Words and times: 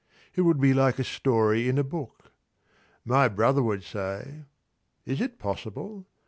It 0.33 0.41
would 0.41 0.59
be 0.59 0.73
like 0.73 0.97
a 0.97 1.03
story 1.03 1.69
in 1.69 1.77
a 1.77 1.83
book. 1.83 2.31
My 3.05 3.27
brother 3.27 3.61
would 3.61 3.83
say, 3.83 4.45
"Is 5.05 5.21
it 5.21 5.37
possible? 5.37 6.07